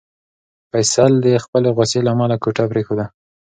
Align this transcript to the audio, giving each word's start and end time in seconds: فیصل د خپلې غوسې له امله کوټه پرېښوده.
فیصل 0.71 1.11
د 1.25 1.27
خپلې 1.43 1.69
غوسې 1.75 1.99
له 2.03 2.09
امله 2.15 2.35
کوټه 2.43 2.63
پرېښوده. 2.71 3.05